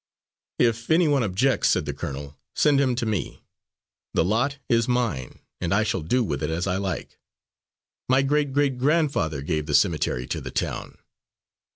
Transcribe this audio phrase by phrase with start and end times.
[0.57, 3.43] "If any one objects," said the colonel, "send him to me.
[4.15, 7.19] The lot is mine, and I shall do with it as I like.
[8.09, 10.97] My great great grandfather gave the cemetery to the town.